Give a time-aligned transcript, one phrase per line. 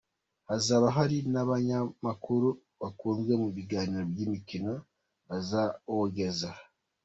[0.49, 2.47] Hazaba hari n’abanyamakuru
[2.81, 4.73] bakunzwe mu biganiro by’imikino,
[5.27, 6.49] bazawogeza.